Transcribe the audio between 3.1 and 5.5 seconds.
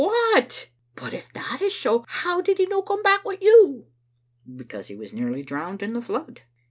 wi' you?"" Because he was nearly